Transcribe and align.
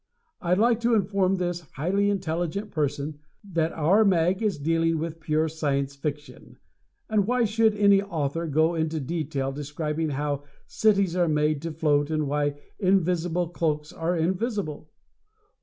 I'd 0.41 0.57
like 0.57 0.79
to 0.79 0.95
inform 0.95 1.35
this 1.35 1.61
highly 1.73 2.09
intelligent 2.09 2.71
person 2.71 3.19
that 3.43 3.71
our 3.73 4.03
mag 4.03 4.41
is 4.41 4.57
dealing 4.57 4.97
with 4.97 5.19
pure 5.19 5.47
Science 5.47 5.95
Fiction, 5.95 6.57
and 7.07 7.27
why 7.27 7.45
should 7.45 7.75
any 7.75 8.01
author 8.01 8.47
go 8.47 8.73
into 8.73 8.99
detail 8.99 9.51
describing 9.51 10.09
how 10.09 10.43
cities 10.65 11.15
are 11.15 11.27
made 11.27 11.61
to 11.61 11.71
float 11.71 12.09
and 12.09 12.25
why 12.27 12.55
invisible 12.79 13.49
cloaks 13.49 13.93
are 13.93 14.17
invisible? 14.17 14.89